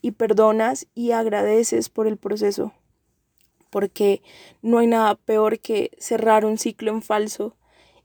y 0.00 0.12
perdonas 0.12 0.86
y 0.94 1.10
agradeces 1.10 1.88
por 1.88 2.06
el 2.06 2.16
proceso, 2.16 2.72
porque 3.70 4.22
no 4.62 4.78
hay 4.78 4.86
nada 4.86 5.14
peor 5.14 5.58
que 5.60 5.90
cerrar 5.98 6.44
un 6.44 6.58
ciclo 6.58 6.90
en 6.90 7.02
falso 7.02 7.56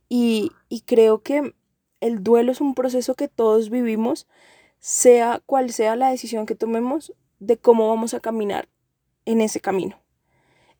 y, 0.09 0.51
y 0.69 0.81
creo 0.81 1.21
que 1.21 1.53
el 2.01 2.23
duelo 2.23 2.51
es 2.51 2.61
un 2.61 2.75
proceso 2.75 3.15
que 3.15 3.27
todos 3.27 3.69
vivimos, 3.69 4.27
sea 4.79 5.41
cual 5.45 5.71
sea 5.71 5.95
la 5.95 6.09
decisión 6.09 6.45
que 6.45 6.55
tomemos 6.55 7.13
de 7.39 7.57
cómo 7.57 7.89
vamos 7.89 8.13
a 8.13 8.19
caminar 8.19 8.67
en 9.25 9.41
ese 9.41 9.59
camino. 9.59 9.97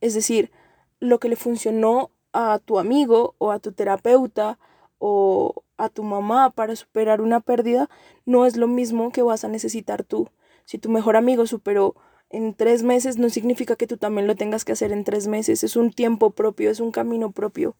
Es 0.01 0.13
decir, 0.13 0.51
lo 0.99 1.19
que 1.19 1.29
le 1.29 1.35
funcionó 1.35 2.11
a 2.33 2.59
tu 2.59 2.79
amigo 2.79 3.35
o 3.37 3.51
a 3.51 3.59
tu 3.59 3.71
terapeuta 3.71 4.59
o 4.97 5.63
a 5.77 5.89
tu 5.89 6.03
mamá 6.03 6.49
para 6.49 6.75
superar 6.75 7.21
una 7.21 7.39
pérdida 7.39 7.89
no 8.25 8.45
es 8.45 8.57
lo 8.57 8.67
mismo 8.67 9.11
que 9.11 9.21
vas 9.21 9.43
a 9.43 9.49
necesitar 9.49 10.03
tú. 10.03 10.29
Si 10.65 10.77
tu 10.77 10.89
mejor 10.89 11.15
amigo 11.15 11.45
superó 11.45 11.95
en 12.33 12.53
tres 12.55 12.83
meses, 12.83 13.17
no 13.17 13.29
significa 13.29 13.75
que 13.75 13.87
tú 13.87 13.97
también 13.97 14.27
lo 14.27 14.35
tengas 14.35 14.65
que 14.65 14.71
hacer 14.71 14.91
en 14.91 15.03
tres 15.03 15.27
meses. 15.27 15.63
Es 15.63 15.75
un 15.75 15.91
tiempo 15.91 16.31
propio, 16.31 16.69
es 16.69 16.79
un 16.79 16.91
camino 16.91 17.31
propio 17.31 17.75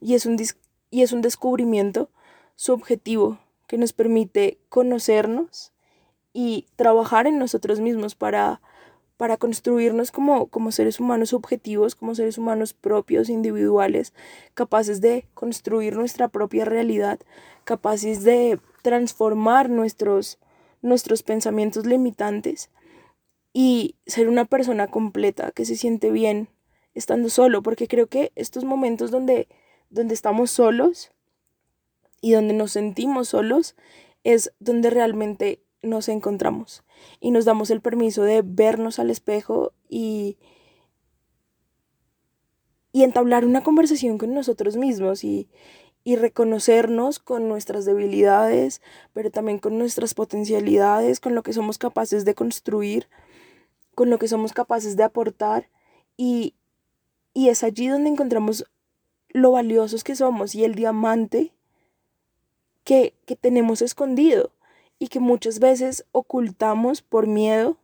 y 0.00 0.14
es 0.14 0.26
un, 0.26 0.36
y 0.90 1.02
es 1.02 1.12
un 1.12 1.20
descubrimiento 1.20 2.10
subjetivo 2.56 3.38
que 3.66 3.76
nos 3.76 3.92
permite 3.92 4.58
conocernos 4.70 5.72
y 6.32 6.66
trabajar 6.76 7.26
en 7.26 7.38
nosotros 7.38 7.80
mismos 7.80 8.14
para, 8.14 8.62
para 9.18 9.36
construirnos 9.36 10.10
como, 10.10 10.46
como 10.46 10.72
seres 10.72 11.00
humanos 11.00 11.34
objetivos, 11.34 11.94
como 11.94 12.14
seres 12.14 12.38
humanos 12.38 12.72
propios, 12.72 13.28
individuales, 13.28 14.14
capaces 14.54 15.02
de 15.02 15.26
construir 15.34 15.96
nuestra 15.96 16.28
propia 16.28 16.64
realidad, 16.64 17.20
capaces 17.64 18.24
de 18.24 18.58
transformar 18.82 19.68
nuestros 19.68 20.38
nuestros 20.80 21.22
pensamientos 21.24 21.86
limitantes 21.86 22.70
y 23.60 23.96
ser 24.06 24.28
una 24.28 24.44
persona 24.44 24.86
completa 24.86 25.50
que 25.50 25.64
se 25.64 25.74
siente 25.74 26.12
bien 26.12 26.48
estando 26.94 27.28
solo, 27.28 27.60
porque 27.60 27.88
creo 27.88 28.06
que 28.06 28.30
estos 28.36 28.62
momentos 28.62 29.10
donde, 29.10 29.48
donde 29.90 30.14
estamos 30.14 30.52
solos 30.52 31.10
y 32.20 32.34
donde 32.34 32.54
nos 32.54 32.70
sentimos 32.70 33.30
solos 33.30 33.74
es 34.22 34.52
donde 34.60 34.90
realmente 34.90 35.60
nos 35.82 36.08
encontramos 36.08 36.84
y 37.18 37.32
nos 37.32 37.46
damos 37.46 37.70
el 37.70 37.80
permiso 37.80 38.22
de 38.22 38.42
vernos 38.44 39.00
al 39.00 39.10
espejo 39.10 39.72
y, 39.88 40.38
y 42.92 43.02
entablar 43.02 43.44
una 43.44 43.64
conversación 43.64 44.18
con 44.18 44.34
nosotros 44.34 44.76
mismos 44.76 45.24
y, 45.24 45.48
y 46.04 46.14
reconocernos 46.14 47.18
con 47.18 47.48
nuestras 47.48 47.84
debilidades, 47.84 48.82
pero 49.12 49.32
también 49.32 49.58
con 49.58 49.78
nuestras 49.78 50.14
potencialidades, 50.14 51.18
con 51.18 51.34
lo 51.34 51.42
que 51.42 51.52
somos 51.52 51.76
capaces 51.76 52.24
de 52.24 52.36
construir, 52.36 53.08
con 53.98 54.10
lo 54.10 54.20
que 54.20 54.28
somos 54.28 54.52
capaces 54.52 54.94
de 54.94 55.02
aportar 55.02 55.68
y, 56.16 56.54
y 57.34 57.48
es 57.48 57.64
allí 57.64 57.88
donde 57.88 58.08
encontramos 58.08 58.64
lo 59.30 59.50
valiosos 59.50 60.04
que 60.04 60.14
somos 60.14 60.54
y 60.54 60.62
el 60.62 60.76
diamante 60.76 61.52
que, 62.84 63.12
que 63.26 63.34
tenemos 63.34 63.82
escondido 63.82 64.52
y 65.00 65.08
que 65.08 65.18
muchas 65.18 65.58
veces 65.58 66.04
ocultamos 66.12 67.02
por 67.02 67.26
miedo 67.26 67.76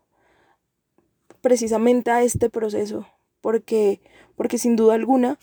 precisamente 1.40 2.12
a 2.12 2.23
este 2.23 2.49
proceso, 2.49 3.09
porque, 3.40 4.00
porque 4.37 4.56
sin 4.56 4.76
duda 4.76 4.94
alguna, 4.94 5.40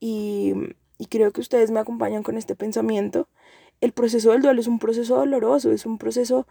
y 0.00 0.54
y 0.98 1.06
creo 1.06 1.30
que 1.30 1.40
ustedes 1.40 1.70
me 1.70 1.80
acompañan 1.80 2.22
con 2.22 2.36
este 2.36 2.54
pensamiento, 2.54 3.28
el 3.80 3.92
proceso 3.92 4.32
del 4.32 4.40
duelo 4.40 4.60
es 4.60 4.66
un 4.66 4.78
proceso 4.78 5.16
doloroso, 5.16 5.70
es 5.70 5.84
un 5.84 5.98
proceso 5.98 6.46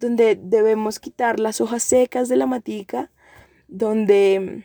donde 0.00 0.34
debemos 0.34 0.98
quitar 0.98 1.38
las 1.38 1.60
hojas 1.60 1.82
secas 1.82 2.28
de 2.28 2.36
la 2.36 2.46
matica, 2.46 3.10
donde 3.68 4.64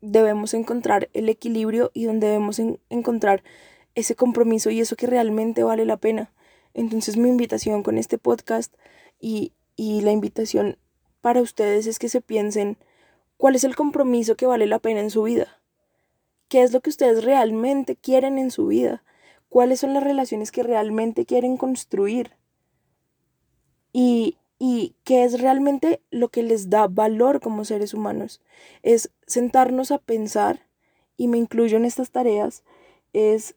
debemos 0.00 0.54
encontrar 0.54 1.08
el 1.14 1.28
equilibrio 1.28 1.90
y 1.94 2.04
donde 2.04 2.28
debemos 2.28 2.60
encontrar 2.90 3.42
ese 3.94 4.14
compromiso 4.14 4.70
y 4.70 4.80
eso 4.80 4.94
que 4.94 5.06
realmente 5.06 5.64
vale 5.64 5.84
la 5.86 5.96
pena. 5.96 6.30
Entonces 6.74 7.16
mi 7.16 7.28
invitación 7.28 7.82
con 7.82 7.98
este 7.98 8.18
podcast 8.18 8.72
y, 9.18 9.52
y 9.74 10.02
la 10.02 10.12
invitación 10.12 10.76
para 11.22 11.40
ustedes 11.40 11.86
es 11.86 11.98
que 11.98 12.08
se 12.08 12.20
piensen 12.20 12.76
cuál 13.38 13.56
es 13.56 13.64
el 13.64 13.74
compromiso 13.74 14.36
que 14.36 14.46
vale 14.46 14.66
la 14.66 14.78
pena 14.78 15.00
en 15.00 15.10
su 15.10 15.22
vida. 15.22 15.60
Qué 16.48 16.62
es 16.62 16.72
lo 16.72 16.80
que 16.80 16.90
ustedes 16.90 17.24
realmente 17.24 17.96
quieren 17.96 18.38
en 18.38 18.50
su 18.50 18.66
vida, 18.66 19.02
cuáles 19.48 19.80
son 19.80 19.94
las 19.94 20.04
relaciones 20.04 20.52
que 20.52 20.62
realmente 20.62 21.26
quieren 21.26 21.56
construir 21.56 22.37
y, 24.58 24.94
qué 25.04 25.24
es 25.24 25.40
realmente 25.40 26.02
lo 26.10 26.28
que 26.28 26.42
les 26.42 26.68
da 26.70 26.88
valor 26.88 27.40
como 27.40 27.64
seres 27.64 27.94
humanos. 27.94 28.40
Es 28.82 29.10
sentarnos 29.26 29.90
a 29.90 29.98
pensar, 29.98 30.66
y 31.16 31.28
me 31.28 31.38
incluyo 31.38 31.76
en 31.76 31.84
estas 31.84 32.10
tareas, 32.10 32.64
es 33.12 33.54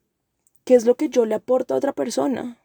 qué 0.64 0.76
es 0.76 0.86
lo 0.86 0.96
que 0.96 1.10
yo 1.10 1.26
le 1.26 1.36
aporto 1.36 1.74
a 1.74 1.78
otra 1.78 1.94
persona. 1.94 2.58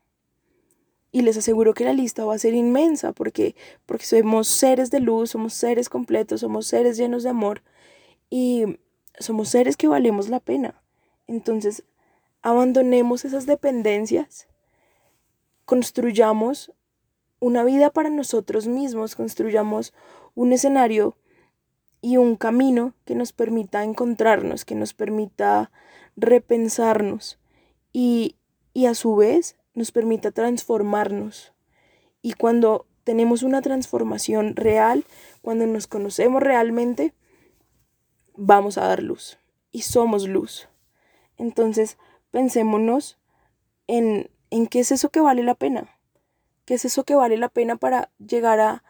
Y 1.12 1.22
les 1.22 1.36
aseguro 1.36 1.72
que 1.72 1.84
la 1.84 1.94
lista 1.94 2.24
va 2.24 2.34
a 2.34 2.38
ser 2.38 2.54
inmensa 2.54 3.12
porque, 3.12 3.54
porque 3.86 4.04
somos 4.04 4.48
seres 4.48 4.90
de 4.90 5.00
luz, 5.00 5.30
somos 5.30 5.54
seres 5.54 5.88
completos, 5.88 6.40
somos 6.40 6.66
seres 6.66 6.98
llenos 6.98 7.22
de 7.22 7.30
amor. 7.30 7.62
Y 8.28 8.78
somos 9.18 9.48
seres 9.48 9.76
que 9.76 9.88
valemos 9.88 10.28
la 10.28 10.40
pena. 10.40 10.82
Entonces, 11.26 11.84
abandonemos 12.42 13.24
esas 13.24 13.46
dependencias 13.46 14.46
construyamos 15.66 16.72
una 17.40 17.64
vida 17.64 17.90
para 17.90 18.10
nosotros 18.10 18.66
mismos, 18.66 19.16
construyamos 19.16 19.92
un 20.34 20.52
escenario 20.52 21.16
y 22.00 22.16
un 22.16 22.36
camino 22.36 22.94
que 23.04 23.14
nos 23.14 23.32
permita 23.32 23.84
encontrarnos, 23.84 24.64
que 24.64 24.74
nos 24.74 24.94
permita 24.94 25.70
repensarnos 26.16 27.38
y, 27.92 28.36
y 28.72 28.86
a 28.86 28.94
su 28.94 29.16
vez 29.16 29.56
nos 29.74 29.92
permita 29.92 30.30
transformarnos. 30.30 31.52
Y 32.22 32.32
cuando 32.32 32.86
tenemos 33.04 33.42
una 33.42 33.62
transformación 33.62 34.56
real, 34.56 35.04
cuando 35.42 35.66
nos 35.66 35.86
conocemos 35.86 36.42
realmente, 36.42 37.14
vamos 38.36 38.78
a 38.78 38.86
dar 38.86 39.02
luz 39.02 39.38
y 39.70 39.82
somos 39.82 40.26
luz. 40.28 40.68
Entonces, 41.36 41.98
pensémonos 42.30 43.18
en, 43.86 44.30
en 44.50 44.66
qué 44.66 44.80
es 44.80 44.92
eso 44.92 45.10
que 45.10 45.20
vale 45.20 45.42
la 45.42 45.54
pena. 45.54 45.95
¿Qué 46.66 46.74
es 46.74 46.84
eso 46.84 47.04
que 47.04 47.14
vale 47.14 47.38
la 47.38 47.48
pena 47.48 47.76
para 47.76 48.10
llegar 48.18 48.60
a, 48.60 48.84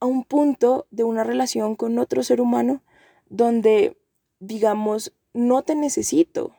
un 0.00 0.24
punto 0.24 0.88
de 0.90 1.04
una 1.04 1.22
relación 1.22 1.76
con 1.76 1.96
otro 2.00 2.24
ser 2.24 2.40
humano 2.40 2.82
donde 3.30 3.96
digamos, 4.40 5.14
no 5.32 5.62
te 5.62 5.76
necesito, 5.76 6.56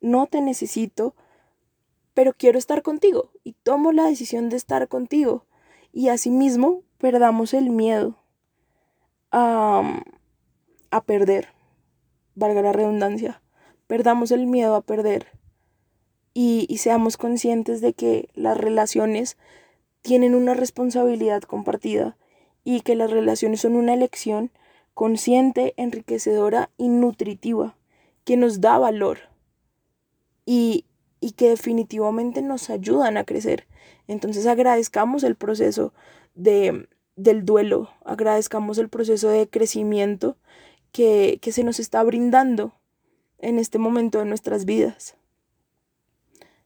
no 0.00 0.26
te 0.26 0.40
necesito, 0.40 1.14
pero 2.14 2.32
quiero 2.32 2.58
estar 2.58 2.80
contigo 2.80 3.32
y 3.44 3.52
tomo 3.52 3.92
la 3.92 4.06
decisión 4.06 4.48
de 4.48 4.56
estar 4.56 4.88
contigo 4.88 5.44
y 5.92 6.08
asimismo 6.08 6.82
perdamos 6.96 7.52
el 7.52 7.68
miedo 7.68 8.16
a, 9.30 10.02
a 10.90 11.04
perder, 11.04 11.48
valga 12.34 12.62
la 12.62 12.72
redundancia, 12.72 13.42
perdamos 13.86 14.30
el 14.30 14.46
miedo 14.46 14.76
a 14.76 14.80
perder 14.80 15.26
y 16.32 16.78
seamos 16.78 17.18
conscientes 17.18 17.82
de 17.82 17.92
que 17.92 18.30
las 18.32 18.56
relaciones 18.56 19.36
tienen 20.04 20.34
una 20.34 20.52
responsabilidad 20.52 21.40
compartida 21.44 22.18
y 22.62 22.82
que 22.82 22.94
las 22.94 23.10
relaciones 23.10 23.62
son 23.62 23.74
una 23.74 23.94
elección 23.94 24.50
consciente, 24.92 25.72
enriquecedora 25.78 26.68
y 26.76 26.88
nutritiva, 26.88 27.74
que 28.24 28.36
nos 28.36 28.60
da 28.60 28.76
valor 28.76 29.20
y, 30.44 30.84
y 31.20 31.32
que 31.32 31.48
definitivamente 31.48 32.42
nos 32.42 32.68
ayudan 32.68 33.16
a 33.16 33.24
crecer. 33.24 33.66
Entonces 34.06 34.46
agradezcamos 34.46 35.24
el 35.24 35.36
proceso 35.36 35.94
de, 36.34 36.86
del 37.16 37.46
duelo, 37.46 37.88
agradezcamos 38.04 38.76
el 38.76 38.90
proceso 38.90 39.30
de 39.30 39.48
crecimiento 39.48 40.36
que, 40.92 41.38
que 41.40 41.50
se 41.50 41.64
nos 41.64 41.80
está 41.80 42.02
brindando 42.02 42.74
en 43.38 43.58
este 43.58 43.78
momento 43.78 44.18
de 44.18 44.26
nuestras 44.26 44.66
vidas. 44.66 45.16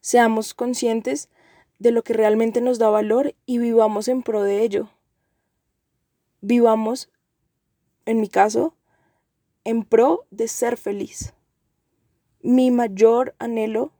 Seamos 0.00 0.54
conscientes 0.54 1.28
de 1.79 1.91
lo 1.91 2.03
que 2.03 2.13
realmente 2.13 2.61
nos 2.61 2.79
da 2.79 2.91
valor 2.91 3.35
y 3.47 3.59
vivamos 3.59 4.09
en 4.09 4.23
pro 4.23 4.43
de 4.43 4.63
ello. 4.63 4.89
Vivamos 6.41 7.11
en 8.05 8.21
mi 8.21 8.29
caso, 8.29 8.75
en 9.65 9.85
pro 9.85 10.27
de 10.31 10.49
ser 10.49 10.77
feliz. 10.77 11.35
Mi 12.41 12.71
mayor 12.71 13.35
anhelo 13.39 13.93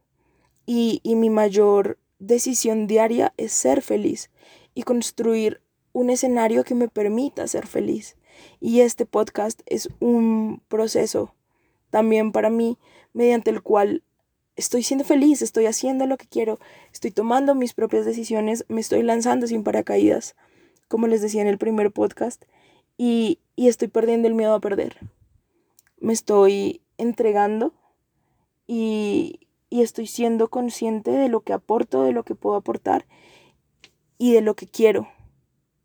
y, 0.67 1.01
y 1.03 1.15
mi 1.15 1.31
mayor 1.31 1.99
decisión 2.19 2.87
diaria 2.87 3.33
es 3.37 3.53
ser 3.53 3.83
feliz 3.83 4.31
y 4.75 4.83
construir 4.83 5.61
un 5.93 6.11
escenario 6.11 6.65
que 6.65 6.75
me 6.75 6.89
permita 6.89 7.47
ser 7.47 7.67
feliz. 7.67 8.17
Y 8.61 8.81
este 8.81 9.07
podcast 9.07 9.61
es 9.67 9.89
un 10.01 10.63
proceso 10.69 11.35
también 11.91 12.33
para 12.33 12.51
mí 12.51 12.79
mediante 13.13 13.51
el 13.51 13.63
cual 13.63 14.03
estoy 14.59 14.83
siendo 14.83 15.05
feliz, 15.05 15.41
estoy 15.41 15.67
haciendo 15.67 16.05
lo 16.07 16.19
que 16.19 16.27
quiero, 16.27 16.59
estoy 16.93 17.13
tomando 17.13 17.55
mis 17.55 17.75
propias 17.75 18.05
decisiones, 18.05 18.65
me 18.69 18.81
estoy 18.81 19.05
lanzando 19.05 19.47
sin 19.47 19.63
paracaídas, 19.63 20.35
como 20.89 21.07
les 21.07 21.23
decía 21.23 21.43
en 21.43 21.47
el 21.47 21.59
primer 21.59 21.93
podcast, 21.93 22.45
y, 22.99 23.39
estoy 23.57 23.87
perdiendo 23.89 24.27
el 24.27 24.35
miedo 24.35 24.55
a 24.55 24.61
perder. 24.61 24.99
Me 26.01 26.13
estoy 26.13 26.83
entregando 26.97 27.73
y, 28.67 29.49
y 29.71 29.83
estoy 29.83 30.09
siendo 30.09 30.49
consciente 30.49 31.13
de 31.13 31.29
lo 31.29 31.41
que 31.43 31.53
aporto, 31.53 32.03
de 32.03 32.13
lo 32.13 32.25
que 32.25 32.35
puedo 32.35 32.57
aportar 32.57 33.07
y 34.17 34.33
de 34.33 34.41
lo 34.41 34.55
que 34.55 34.67
quiero, 34.67 35.09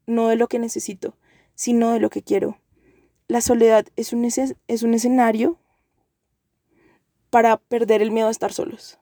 no 0.08 0.30
de 0.30 0.36
lo 0.36 0.48
que 0.48 0.58
necesito, 0.58 1.16
sino 1.54 1.92
de 1.92 2.00
lo 2.00 2.10
que 2.10 2.24
quiero. 2.24 2.58
La 3.28 3.42
soledad 3.42 3.86
es 3.96 4.14
un, 4.14 4.26
es 4.26 4.84
un 4.84 4.94
escenario 4.96 5.60
para 7.34 7.58
perder 7.58 8.04
el 8.04 8.12
miedo 8.12 8.28
a 8.28 8.32
estar 8.32 8.54
solos. 8.54 9.00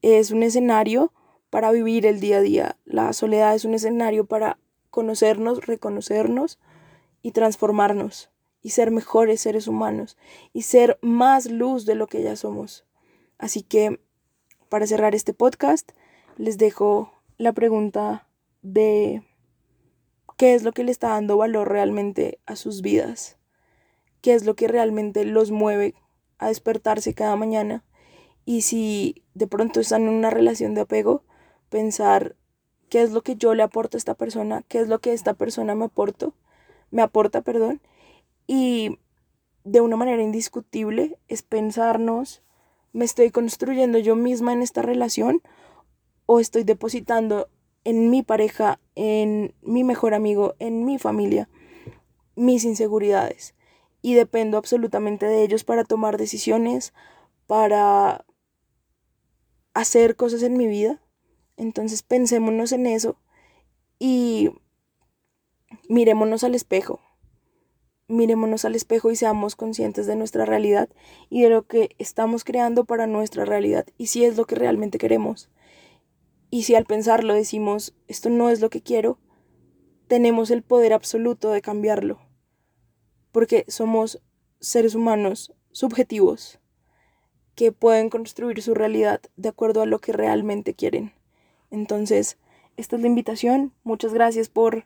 Es 0.00 0.32
un 0.32 0.42
escenario 0.42 1.12
para 1.48 1.70
vivir 1.70 2.06
el 2.06 2.18
día 2.18 2.38
a 2.38 2.40
día. 2.40 2.76
La 2.84 3.12
soledad 3.12 3.54
es 3.54 3.64
un 3.64 3.74
escenario 3.74 4.24
para 4.26 4.58
conocernos, 4.90 5.64
reconocernos, 5.64 6.58
y 7.22 7.30
transformarnos 7.30 8.30
y 8.62 8.70
ser 8.70 8.90
mejores 8.90 9.40
seres 9.40 9.68
humanos 9.68 10.18
y 10.52 10.62
ser 10.62 10.98
más 11.02 11.46
luz 11.46 11.86
de 11.86 11.94
lo 11.94 12.08
que 12.08 12.24
ya 12.24 12.34
somos. 12.34 12.84
Así 13.38 13.62
que 13.62 14.00
para 14.68 14.88
cerrar 14.88 15.14
este 15.14 15.32
podcast 15.32 15.92
les 16.38 16.58
dejo 16.58 17.12
la 17.38 17.52
pregunta 17.52 18.28
de 18.62 19.22
qué 20.36 20.54
es 20.54 20.64
lo 20.64 20.72
que 20.72 20.82
le 20.82 20.90
está 20.90 21.10
dando 21.10 21.36
valor 21.36 21.68
realmente 21.70 22.40
a 22.44 22.56
sus 22.56 22.82
vidas, 22.82 23.36
qué 24.20 24.34
es 24.34 24.44
lo 24.44 24.56
que 24.56 24.66
realmente 24.66 25.24
los 25.24 25.52
mueve 25.52 25.94
a 26.44 26.48
despertarse 26.48 27.14
cada 27.14 27.36
mañana 27.36 27.84
y 28.44 28.62
si 28.62 29.22
de 29.34 29.46
pronto 29.46 29.80
están 29.80 30.02
en 30.02 30.10
una 30.10 30.30
relación 30.30 30.74
de 30.74 30.82
apego, 30.82 31.24
pensar 31.68 32.36
qué 32.88 33.02
es 33.02 33.12
lo 33.12 33.22
que 33.22 33.36
yo 33.36 33.54
le 33.54 33.62
aporto 33.62 33.96
a 33.96 33.98
esta 33.98 34.14
persona, 34.14 34.62
qué 34.68 34.80
es 34.80 34.88
lo 34.88 35.00
que 35.00 35.12
esta 35.12 35.34
persona 35.34 35.74
me 35.74 35.86
aporto 35.86 36.34
me 36.92 37.02
aporta, 37.02 37.40
perdón, 37.40 37.80
y 38.46 38.98
de 39.64 39.80
una 39.80 39.96
manera 39.96 40.22
indiscutible 40.22 41.18
es 41.26 41.42
pensarnos, 41.42 42.42
¿me 42.92 43.04
estoy 43.04 43.30
construyendo 43.30 43.98
yo 43.98 44.14
misma 44.14 44.52
en 44.52 44.62
esta 44.62 44.82
relación 44.82 45.40
o 46.26 46.38
estoy 46.38 46.62
depositando 46.62 47.48
en 47.84 48.10
mi 48.10 48.22
pareja, 48.22 48.78
en 48.94 49.54
mi 49.62 49.82
mejor 49.82 50.14
amigo, 50.14 50.54
en 50.60 50.84
mi 50.84 50.98
familia, 50.98 51.48
mis 52.36 52.64
inseguridades? 52.64 53.54
Y 54.02 54.14
dependo 54.14 54.58
absolutamente 54.58 55.26
de 55.26 55.42
ellos 55.42 55.64
para 55.64 55.84
tomar 55.84 56.18
decisiones, 56.18 56.92
para 57.46 58.26
hacer 59.74 60.16
cosas 60.16 60.42
en 60.42 60.56
mi 60.56 60.66
vida. 60.66 61.00
Entonces 61.56 62.02
pensémonos 62.02 62.72
en 62.72 62.86
eso 62.86 63.16
y 63.98 64.50
mirémonos 65.88 66.44
al 66.44 66.54
espejo. 66.54 67.00
Mirémonos 68.08 68.64
al 68.64 68.74
espejo 68.74 69.10
y 69.10 69.16
seamos 69.16 69.56
conscientes 69.56 70.06
de 70.06 70.16
nuestra 70.16 70.44
realidad 70.44 70.88
y 71.30 71.42
de 71.42 71.50
lo 71.50 71.66
que 71.66 71.94
estamos 71.98 72.44
creando 72.44 72.84
para 72.84 73.06
nuestra 73.06 73.44
realidad 73.44 73.86
y 73.96 74.08
si 74.08 74.24
es 74.24 74.36
lo 74.36 74.44
que 74.44 74.56
realmente 74.56 74.98
queremos. 74.98 75.50
Y 76.50 76.64
si 76.64 76.74
al 76.74 76.84
pensarlo 76.84 77.32
decimos, 77.32 77.94
esto 78.08 78.28
no 78.28 78.50
es 78.50 78.60
lo 78.60 78.68
que 78.68 78.82
quiero, 78.82 79.18
tenemos 80.08 80.50
el 80.50 80.62
poder 80.62 80.92
absoluto 80.92 81.50
de 81.50 81.62
cambiarlo. 81.62 82.18
Porque 83.32 83.64
somos 83.68 84.20
seres 84.60 84.94
humanos 84.94 85.52
subjetivos 85.72 86.60
que 87.54 87.72
pueden 87.72 88.08
construir 88.08 88.62
su 88.62 88.74
realidad 88.74 89.20
de 89.36 89.48
acuerdo 89.48 89.82
a 89.82 89.86
lo 89.86 89.98
que 89.98 90.12
realmente 90.12 90.74
quieren. 90.74 91.12
Entonces, 91.70 92.38
esta 92.76 92.96
es 92.96 93.02
la 93.02 93.08
invitación. 93.08 93.72
Muchas 93.84 94.14
gracias 94.14 94.48
por 94.48 94.84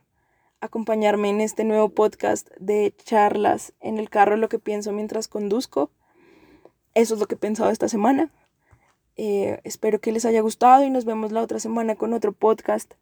acompañarme 0.61 1.29
en 1.29 1.41
este 1.41 1.65
nuevo 1.65 1.91
podcast 1.91 2.51
de 2.59 2.95
charlas 3.05 3.73
en 3.81 3.99
el 3.99 4.11
carro, 4.11 4.37
lo 4.37 4.49
que 4.49 4.59
pienso 4.59 4.93
mientras 4.93 5.29
conduzco. 5.29 5.91
Eso 6.95 7.15
es 7.15 7.21
lo 7.21 7.27
que 7.27 7.35
he 7.35 7.39
pensado 7.39 7.71
esta 7.71 7.89
semana. 7.89 8.31
Eh, 9.17 9.61
espero 9.65 10.01
que 10.01 10.13
les 10.13 10.25
haya 10.25 10.41
gustado 10.41 10.85
y 10.85 10.91
nos 10.91 11.05
vemos 11.05 11.33
la 11.33 11.43
otra 11.43 11.59
semana 11.59 11.95
con 11.95 12.13
otro 12.13 12.33
podcast 12.33 12.95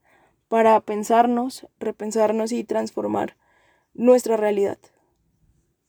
para 0.49 0.79
pensarnos, 0.81 1.67
repensarnos 1.79 2.53
y 2.53 2.65
transformar 2.65 3.37
nuestra 3.95 4.37
realidad. 4.37 4.79